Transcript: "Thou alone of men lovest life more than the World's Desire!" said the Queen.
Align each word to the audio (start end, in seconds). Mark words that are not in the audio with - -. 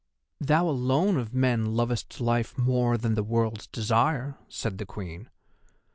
"Thou 0.39 0.67
alone 0.67 1.15
of 1.17 1.31
men 1.31 1.75
lovest 1.75 2.19
life 2.19 2.57
more 2.57 2.97
than 2.97 3.13
the 3.13 3.21
World's 3.21 3.67
Desire!" 3.67 4.35
said 4.49 4.79
the 4.79 4.85
Queen. 4.87 5.29